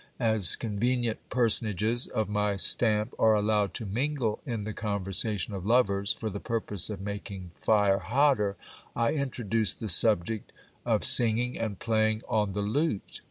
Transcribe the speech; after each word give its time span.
As 0.19 0.55
convenient 0.55 1.19
personages 1.29 2.07
of 2.07 2.27
my 2.27 2.55
stamp 2.55 3.13
are 3.19 3.35
allowed 3.35 3.75
to 3.75 3.85
mingle 3.85 4.39
in 4.47 4.63
the 4.63 4.73
conversation 4.73 5.53
of 5.53 5.63
lovers, 5.63 6.11
for 6.11 6.31
the 6.31 6.39
purpose 6.39 6.89
of 6.89 6.99
making 6.99 7.51
fire 7.53 7.99
hotter, 7.99 8.57
I 8.95 9.11
introduced 9.13 9.79
the 9.79 9.87
subject 9.89 10.51
of 10.87 11.05
singing 11.05 11.55
and 11.55 11.77
playing 11.77 12.23
on 12.27 12.53
the 12.53 12.63
lute. 12.63 13.19